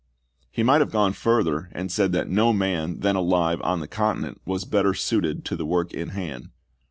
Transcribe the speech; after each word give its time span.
He 0.49 0.63
might 0.63 0.81
have 0.81 0.89
gone 0.89 1.13
further 1.13 1.69
and 1.73 1.91
said 1.91 2.11
that 2.11 2.27
no 2.27 2.53
man 2.53 3.01
then 3.01 3.15
alive 3.15 3.61
on 3.61 3.81
the 3.81 3.87
continent 3.87 4.41
was 4.45 4.65
better 4.65 4.95
suited 4.95 5.45
to 5.45 5.55
the 5.55 5.63
work 5.63 5.93
in 5.93 6.09
hand. 6.09 6.49